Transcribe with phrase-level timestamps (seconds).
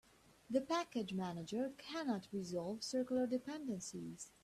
[0.49, 4.31] The package manager cannot resolve circular dependencies.